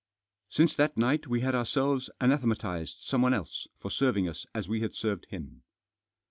[0.49, 4.95] Since that night we had ourselves anathematised someone else for serving us as we had
[4.95, 5.61] served him.